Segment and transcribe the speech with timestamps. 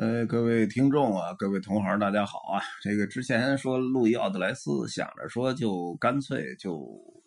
[0.00, 2.62] 呃，各位听众啊，各位同行，大家好啊！
[2.80, 7.17] 这个之前说路易奥德莱斯，想着说就干脆就。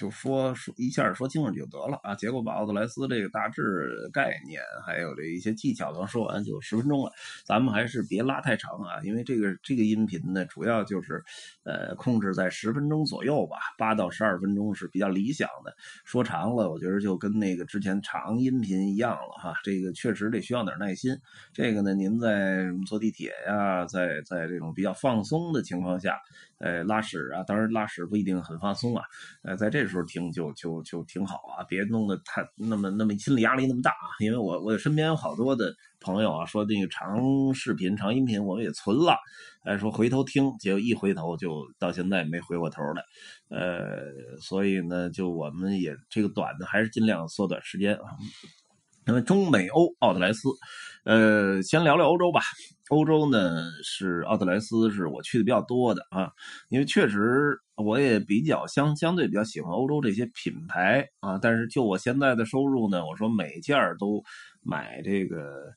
[0.00, 7.12] 就说说一下说清楚就得了啊，结果把奥特莱斯这个大致概念还有这一些技巧都说完就十分钟了，
[7.44, 11.22] 咱们还是别拉太长啊，因为这个这个音频呢主要就是
[11.64, 15.74] 呃控制在十分钟左右吧，八到十二分钟是比较理想的。
[16.06, 21.14] 说长了，我觉得就跟那个之前长音频一样了哈，这个确实得需要点耐心。
[21.52, 26.18] 这个呢，您在坐地铁呀，在在这种比较放松的情况下，
[26.56, 29.04] 呃拉屎啊，当然拉屎不一定很放松啊，
[29.42, 29.89] 呃在这。
[29.90, 34.08] 时候听就就就挺好啊，别弄得太那么那么心理压力那么大啊。
[34.20, 39.18] 因为我我身边有好多的朋友啊，说那个长视频、长音频我们也存了，
[39.64, 43.02] 哎，说回头听，结果一回头就到现在没回过头来，
[43.48, 48.16] 呃，所以呢，就我们也这个短的还是尽量缩短时间啊。
[49.06, 50.48] 那么中美欧奥特莱斯，
[51.04, 52.40] 呃，先聊聊欧洲吧。
[52.90, 56.30] 欧洲呢是奥特莱斯是我去的比较多的啊，
[56.68, 61.38] 因为确实我也比较相相对比较喜欢欧洲这些品牌啊。
[61.40, 64.22] 但是就我现在的收入呢，我说每件都
[64.62, 65.72] 买这个。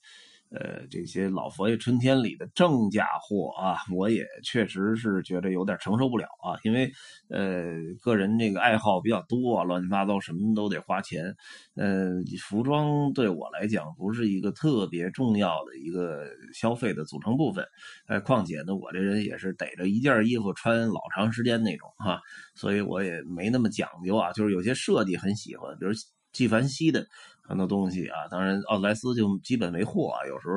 [0.54, 6.92] 呃，这些老佛爷春天里的正价货啊，我也确实是觉得有点承受不了啊，因为
[7.30, 11.36] 呃，个人这个爱好比较多，乱七八糟什么都得花钱。
[11.76, 17.66] 呃，服装对我来讲不是一个特别重要的一个消费的组成部分。
[18.08, 22.22] 呃，况且呢，我这人也是逮着一件衣服穿老长时间那种哈，
[22.54, 25.92] 所以我也没那么讲究啊，就是有些设计很喜欢，比如
[26.31, 27.04] 纪梵希的。
[27.44, 30.25] 很多东西啊，当然奥特莱斯就基本没货啊。
[30.27, 30.53] 有时候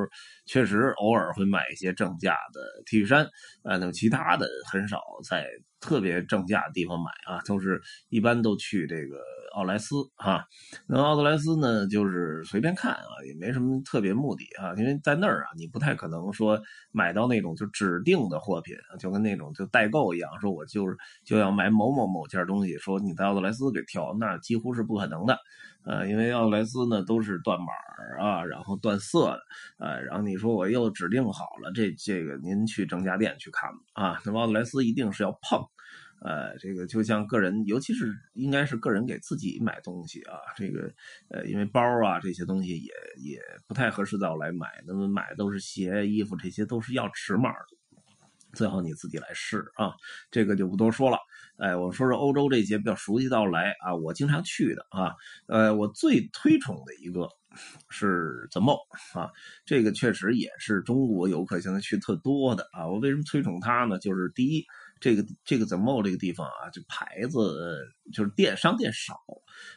[0.47, 3.25] 确实偶尔会买一些正价的 T 恤衫，
[3.63, 5.47] 啊，那么其他的很少在
[5.87, 9.19] 特别正价的地方买啊，都是一般都去这个
[9.55, 10.45] 奥莱斯哈。
[10.89, 25.39] 那奥特莱斯呢，就是随便看啊，也没什么特别目的啊，因为在那儿啊，你不太可能说买到那种就指定的货品，就跟那种就代购一样，说我就是就要买某某某件东西，说你在奥特莱斯给挑，那几乎是不可能的。
[25.85, 27.67] 呃，因为奥特莱斯呢都是断码
[28.21, 29.41] 啊，然后断色的，
[29.79, 35.65] 呃，然后你说我又指定好了，这这个您去正价店去看啊，那么奥特莱斯一定是要碰，
[36.23, 40.93] 呃，这个就像个人，尤其是应该是个人给自己买东西啊，这个
[41.31, 47.77] 呃，因为包啊这些东西也也不太合适到来买，那么买都是鞋、衣服，这些都是要尺码的。
[48.55, 49.93] 最好你自己来试啊，
[50.31, 51.19] 这个就不多说了。
[51.59, 55.15] 哎，我说说欧洲这些比较熟悉到来啊，我经常去的啊，
[55.47, 57.29] 呃，我最推崇的一个
[57.91, 58.81] 是 The Mall
[59.13, 59.31] 啊，
[59.67, 62.89] 这个确实也是中国游客现在去特多的啊。
[62.89, 63.99] 我为什么推崇它呢？
[63.99, 64.65] 就是第一，
[65.01, 69.21] 这个这个怎么这个地方啊，这牌子就是店商店少，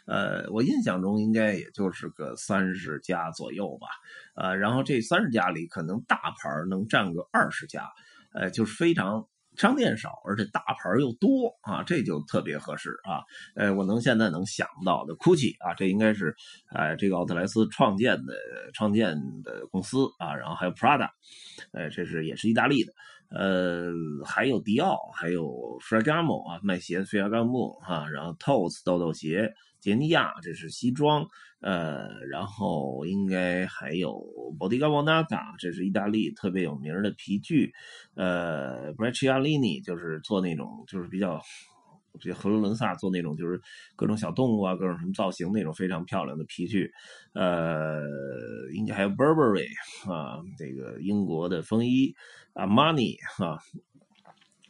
[0.05, 3.87] 呃，我印象中应该也就是个三十家左右吧，
[4.35, 7.89] 呃，然后这三十家里可能大牌能占个二十家。
[8.31, 9.27] 呃，就是非常
[9.59, 13.19] 商店少，而且大牌又多啊，这就特别合适啊。
[13.55, 16.33] 呃，我能现在能想到的，GUCCI 啊，这应该是
[16.73, 18.33] 呃这个奥特莱斯创建的
[18.73, 21.09] 创建的公司啊，然后还有 Prada，
[21.73, 22.93] 呃，这是也是意大利的，
[23.31, 23.91] 呃，
[24.25, 25.45] 还有迪奥，还有
[25.81, 29.53] Ferragamo 啊，卖鞋 Ferragamo 哈，然后 Toes 豆豆鞋。
[29.79, 31.25] 杰尼亚，这是西装，
[31.61, 34.11] 呃，然后应该还有
[34.59, 37.71] Bottega Veneta，这是意大利特别有名的皮具，
[38.15, 41.41] 呃，Bracciolini 就是做那种就是比较，
[42.19, 43.61] 这佛罗伦萨做那种就是
[43.95, 46.91] 各种小动物啊，各种什么造型那种非常漂亮的皮具，
[47.33, 48.01] 呃，
[48.73, 49.69] 应该还有 Burberry
[50.11, 52.13] 啊，这个英国的风衣
[52.53, 53.57] ，Armani 哈，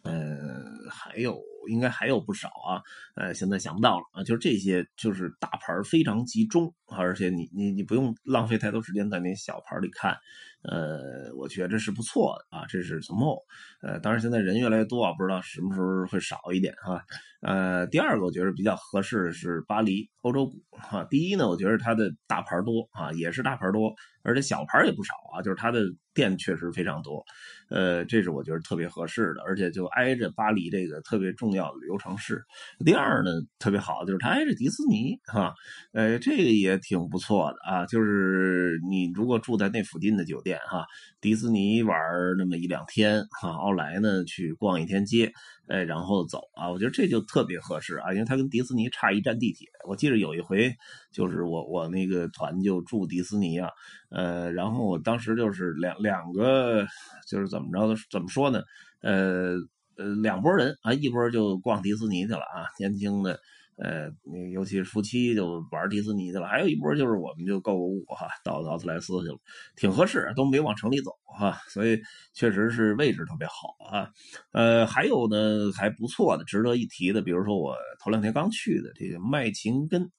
[0.03, 1.49] 呃，还有。
[1.68, 2.81] 应该还有不少啊，
[3.16, 10.18] 呃，现在想不到了啊，就是这些，就是大盘非常集中，而且你你你不用浪费太多时间在那小盘里看，
[10.64, 13.44] 呃，我觉着是不错的啊，这是 Small，
[13.81, 17.03] 呃，当然现在人越来越多啊，不知道什么时候会少一点哈，
[17.42, 23.94] 呃，第二个我觉得比较合适的是巴黎欧洲股哈，第一呢，我觉得它的大牌多啊，也是大牌多，
[24.24, 25.82] 而且小牌也不少啊，就是它的
[26.14, 27.23] 店确实非常多，
[27.70, 31.50] 呃，这是我觉得特别合适的，而且就挨着巴黎这个特别重。
[31.50, 32.41] 要的旅游城市，
[32.85, 35.53] 第二呢特别好，就是它挨着迪士尼哈，
[35.94, 37.85] 呃，这个也挺不错的啊。
[37.88, 40.85] 就是你如果住在那附近的酒店哈，
[41.22, 41.97] 迪士尼玩
[42.37, 45.31] 那么一两天哈，奥莱呢去逛一天街，
[45.67, 49.67] 哎，然后走啊，我觉得这就特别合适啊，因为它跟迪士尼差一站地铁。
[49.87, 50.73] 我记得有一回
[51.11, 53.69] 就是我我那个团就住迪士尼啊，
[54.09, 56.85] 呃，然后我当时就是两两个
[57.28, 58.61] 就是怎么着的怎么说呢，
[59.01, 59.55] 呃。
[59.97, 63.37] 呃，两拨人啊，一波就逛迪士尼去了啊，年轻的
[63.81, 64.11] 呃，
[64.52, 69.37] 尤其是夫妻就玩迪斯尼去了，还有一波就是我们就购物哈，到劳斯莱斯去了，
[69.76, 71.99] 挺合适，都没往城里走哈，所以
[72.34, 74.09] 确实是位置特别好啊。
[74.52, 80.11] 呃，还有呢还不错的，值得一提的，比如说我头两天刚去的这个麦琴根。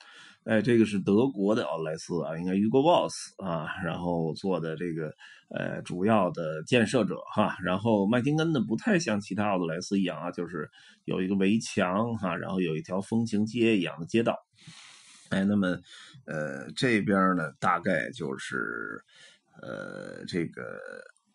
[0.45, 5.15] 哎，这个是德国的奥特莱斯啊，应该 Hugo Boss 啊，然后做的这个
[5.51, 10.71] 呃主要的建设者哈，然后麦金根呢不太像其他奥特莱斯一样啊，就是
[11.05, 14.39] 有一个围墙哈，然后有一条风情街一样的街道，
[15.29, 15.79] 哎，那么
[16.27, 19.03] 呃这边呢大概就是
[19.63, 20.63] 呃这个。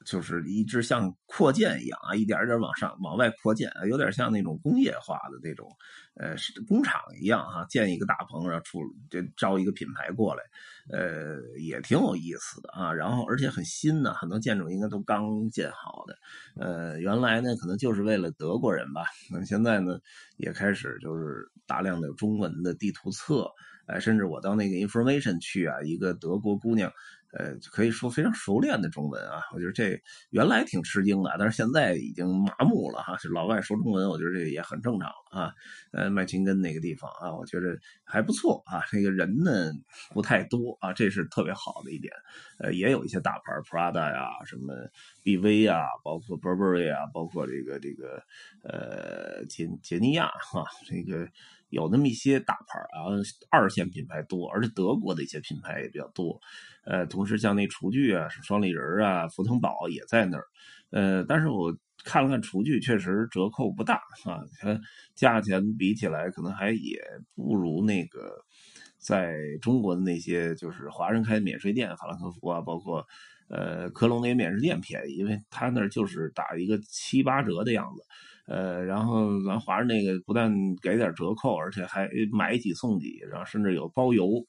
[0.06, 5.68] 就是一直像扩建一样啊，一点一点往上往外扩建，有点像那种工业化的那种，
[6.14, 6.36] 呃，
[6.68, 8.80] 工厂一样哈，建一个大棚，然后出
[9.10, 10.44] 就招一个品牌过来，
[10.92, 12.94] 呃，也挺有意思的啊。
[12.94, 16.16] 然后而且很新呢，很多建筑应该都刚建好的，
[16.56, 20.00] 呃，原来呢可能就是为了德国人吧，那现在呢
[20.38, 23.50] 也开始就是大量的中文的地图册，
[23.88, 26.92] 哎，甚至我到那个 information 去啊，一个德国姑娘。
[27.38, 33.18] 呃，可以说非常熟练的中文啊，我觉得这原来挺吃惊的，但是现在已经麻木了哈。
[33.18, 35.54] 是老外说中文，我觉得这也很正常啊。
[35.92, 38.82] 呃，麦琴根那个地方啊，我觉得还不错啊。
[38.90, 39.72] 这个人呢
[40.14, 42.14] 不太多啊，这是特别好的一点。
[42.60, 44.74] 呃，也有一些大牌，Prada 呀，什么
[45.24, 48.24] BV 啊，包括 Burberry 啊，包括这个这个
[48.64, 51.28] 呃杰杰尼亚哈，这个。
[51.76, 53.12] 有那么一些大牌啊，
[53.52, 56.40] 二线品牌多，而且德国的一些品牌也比较多。
[56.86, 60.46] 呃，同时像那厨具啊，双立人啊，福腾堡也在那儿。
[60.92, 61.76] 呃，但是我
[62.06, 64.80] 看了看厨具，确实折扣不大啊，它
[65.16, 67.02] 价钱比起来可能还也
[67.36, 68.32] 不如那个
[68.98, 73.06] 在中国的那些就是华人开的免税店，法兰克福啊，包括
[73.50, 78.02] 呃科隆那些免税店便宜，因为他那儿就是打一个七八折的样子。
[78.48, 80.52] 呃，然后咱华人那个不但
[80.82, 84.46] 给点折扣，而且还买几送几，然后甚至有包邮，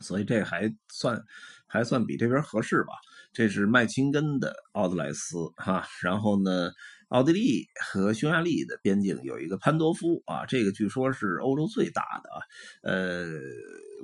[0.00, 1.22] 所以这还算
[1.66, 2.94] 还算比这边合适吧。
[3.32, 6.70] 这是麦青根的奥特莱斯哈，然后呢，
[7.14, 12.42] 奥地利和匈牙利的边境有一个潘多夫啊，这个据说是欧洲最大的啊，
[12.82, 13.28] 呃，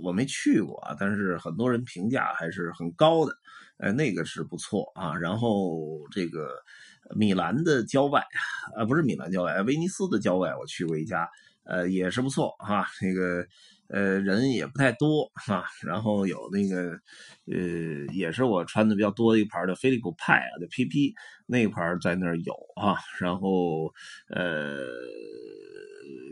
[0.00, 3.36] 我没去过啊，但是很多人评价还是很高的，
[3.78, 6.54] 呃，那个是不错啊，然后这个。
[7.16, 8.24] 米兰的郊外，
[8.76, 11.28] 啊，不是米兰郊外，威尼斯的郊外，我去过一家，
[11.64, 12.86] 呃，也是不错哈。
[13.02, 13.44] 那个，
[13.92, 15.64] 呃，人也不太多哈。
[15.86, 16.92] 然后有那个，
[17.52, 21.12] 呃，也是我穿的比较多的一牌的飞利浦派啊的 PP，
[21.46, 22.96] 那一牌在那儿有啊。
[23.20, 23.92] 然后，
[24.28, 24.78] 呃，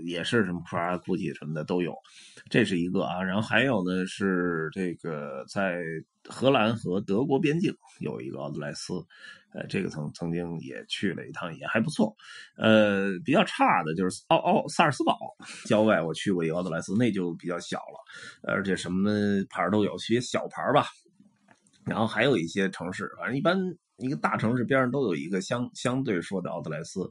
[0.07, 1.95] 也是什么 Prada、GUCCI 什么的都有，
[2.51, 3.23] 这是一个啊。
[3.23, 5.83] 然后还有呢是这个在
[6.29, 8.95] 荷兰和德国边境有一个奥德莱斯。
[9.55, 12.15] 呃，这个曾曾经也去了一趟，也还不错。
[12.57, 15.19] 呃，比较差的就是奥奥萨尔斯堡
[15.65, 19.11] 郊外，我去过一个奥德莱斯，那就比较小了，而且什么
[19.49, 20.87] 牌都有，些小牌吧。
[21.85, 23.59] 然后还有一些城市，反正一般
[23.99, 27.09] 一个大城市边上都有一个相相对说的奥特莱斯，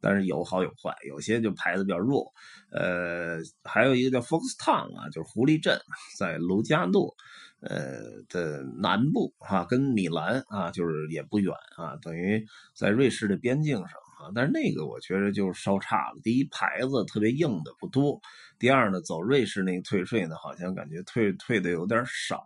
[0.00, 2.32] 但是有好有坏，有些就牌子比较弱。
[2.70, 5.78] 呃，还有一个叫 Foxtown 啊，就是狐狸镇，
[6.18, 7.14] 在卢加诺。
[7.60, 13.90] 呃的南部哈，跟米兰啊，就是也不远啊，等于在瑞士的边境上。
[14.18, 16.18] 啊，但是那个我觉得就是稍差了。
[16.24, 18.18] 第一，牌子特别硬的不多；
[18.58, 22.42] 第二呢，走瑞士那个退税呢，好像感觉退退的有点少。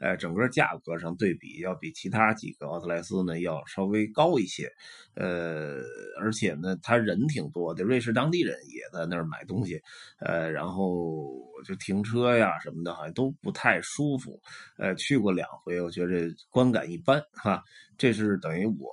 [0.00, 4.68] 哎，整个价格上对比要比其他几个奥特莱斯呢要稍微高一些。
[5.14, 5.78] 呃，
[6.20, 9.80] 而且呢，他人挺多的，瑞士当地人也在那儿买东西。
[10.18, 11.32] 呃，然后
[11.64, 14.40] 就停车呀什么的，好像都不太舒服。
[14.76, 17.62] 呃，去过两回，我觉得观感一般哈。
[17.96, 18.90] 这是等于我。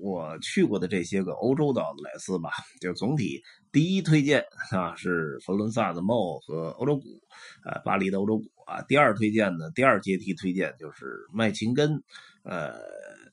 [0.00, 4.42] 我去过的这些个欧洲的奥特莱斯吧，就总体第一推荐
[4.72, 7.20] 啊是佛伦萨的 Mo 和欧洲谷，
[7.64, 8.80] 呃，巴黎的欧洲谷啊。
[8.88, 12.02] 第二推荐呢，第二阶梯推荐就是麦琴根，
[12.44, 12.74] 呃，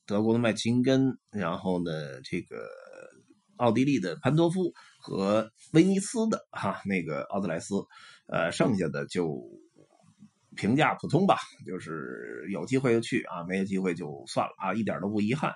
[0.06, 2.68] 德国的麦琴根，然后呢，这个
[3.56, 7.76] 奥地利的潘多夫和威尼斯的哈那个奥特莱斯，
[8.28, 9.42] 呃，剩下的就
[10.58, 15.54] 评价普通吧，就是有机会就去啊，没有机会就算了啊，一点都不遗憾。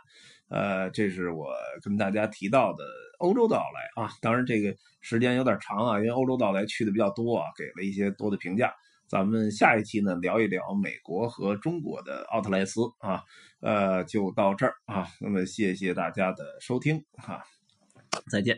[0.51, 1.47] 呃，这是我
[1.81, 2.83] 跟大家提到的
[3.19, 8.73] 欧洲到来啊，当然这个时间有点长啊，因为欧洲到来去的比较多啊，给了一些多的评价。
[9.07, 13.23] 咱们下一期呢聊一聊美国和中国的奥特莱斯啊，
[13.59, 17.43] 呃，就到这儿啊，那么谢谢大家的收听啊，
[18.29, 18.57] 再见。